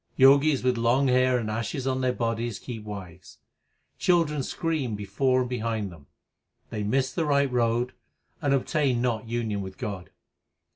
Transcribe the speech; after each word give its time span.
Jogis 0.17 0.63
with 0.63 0.79
long 0.79 1.09
hair 1.09 1.37
and 1.37 1.51
ashes 1.51 1.85
on 1.85 2.01
their 2.01 2.11
bodies 2.11 2.57
keep 2.57 2.83
wives.] 2.83 3.37
Children 3.99 4.41
scream 4.41 4.95
before 4.95 5.41
and 5.41 5.49
behind 5.51 5.91
them. 5.91 6.07
They 6.71 6.81
miss 6.81 7.13
the 7.13 7.23
right 7.23 7.51
road 7.51 7.93
and 8.41 8.51
obtain 8.51 8.99
not 9.03 9.27
union 9.27 9.61
with 9.61 9.77
God. 9.77 10.09